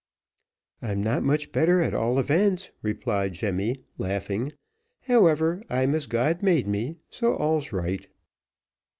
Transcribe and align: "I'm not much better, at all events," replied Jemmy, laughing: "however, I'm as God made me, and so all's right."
"I'm 0.81 0.99
not 1.03 1.21
much 1.21 1.51
better, 1.51 1.79
at 1.79 1.93
all 1.93 2.17
events," 2.17 2.71
replied 2.81 3.33
Jemmy, 3.33 3.83
laughing: 3.99 4.51
"however, 5.01 5.61
I'm 5.69 5.93
as 5.93 6.07
God 6.07 6.41
made 6.41 6.67
me, 6.67 6.87
and 6.87 6.97
so 7.11 7.35
all's 7.35 7.71
right." 7.71 8.07